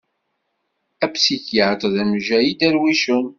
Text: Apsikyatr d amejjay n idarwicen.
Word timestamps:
Apsikyatr 1.05 1.85
d 1.95 1.95
amejjay 2.01 2.45
n 2.47 2.51
idarwicen. 2.51 3.23